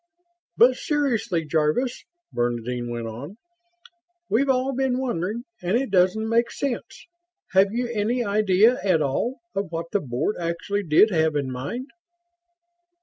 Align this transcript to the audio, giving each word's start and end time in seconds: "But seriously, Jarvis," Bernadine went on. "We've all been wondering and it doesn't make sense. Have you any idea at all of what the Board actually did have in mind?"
"But 0.57 0.77
seriously, 0.77 1.45
Jarvis," 1.45 2.05
Bernadine 2.33 2.89
went 2.89 3.05
on. 3.05 3.37
"We've 4.29 4.49
all 4.49 4.73
been 4.73 4.97
wondering 4.97 5.43
and 5.61 5.77
it 5.77 5.91
doesn't 5.91 6.27
make 6.27 6.49
sense. 6.49 7.05
Have 7.51 7.71
you 7.71 7.87
any 7.87 8.23
idea 8.25 8.79
at 8.83 9.03
all 9.03 9.41
of 9.53 9.71
what 9.71 9.91
the 9.91 10.01
Board 10.01 10.37
actually 10.39 10.85
did 10.85 11.11
have 11.11 11.35
in 11.35 11.51
mind?" 11.51 11.91